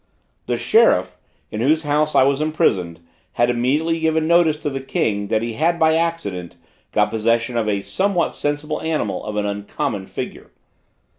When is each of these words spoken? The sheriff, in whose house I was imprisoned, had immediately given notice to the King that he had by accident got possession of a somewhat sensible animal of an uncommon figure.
The 0.47 0.57
sheriff, 0.57 1.15
in 1.51 1.61
whose 1.61 1.83
house 1.83 2.15
I 2.15 2.23
was 2.23 2.41
imprisoned, 2.41 3.01
had 3.33 3.51
immediately 3.51 3.99
given 3.99 4.25
notice 4.27 4.57
to 4.61 4.69
the 4.71 4.79
King 4.79 5.27
that 5.27 5.43
he 5.43 5.53
had 5.53 5.77
by 5.77 5.93
accident 5.95 6.55
got 6.91 7.11
possession 7.11 7.55
of 7.55 7.69
a 7.69 7.81
somewhat 7.83 8.33
sensible 8.33 8.81
animal 8.81 9.23
of 9.23 9.35
an 9.35 9.45
uncommon 9.45 10.07
figure. 10.07 10.49